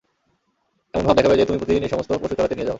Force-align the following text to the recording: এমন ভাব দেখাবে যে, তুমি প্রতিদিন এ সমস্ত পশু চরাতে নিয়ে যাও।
এমন 0.93 1.03
ভাব 1.05 1.15
দেখাবে 1.15 1.35
যে, 1.37 1.45
তুমি 1.45 1.57
প্রতিদিন 1.57 1.83
এ 1.83 1.89
সমস্ত 1.89 2.09
পশু 2.13 2.35
চরাতে 2.35 2.55
নিয়ে 2.55 2.65
যাও। 2.65 2.69